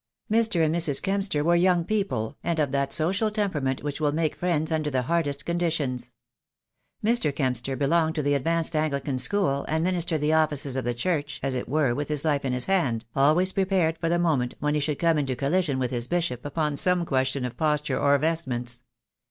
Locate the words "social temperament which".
2.91-4.01